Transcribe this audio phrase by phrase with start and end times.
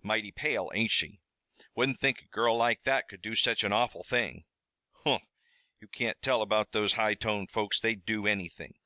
[0.00, 1.20] "Mighty pale, ain't she?"
[1.74, 4.46] "Wouldn't think a girl like that could do such an awful thing!"
[5.02, 5.24] "Humph!
[5.78, 7.80] you can't tell about these high toned folks.
[7.80, 8.76] They'd do anything.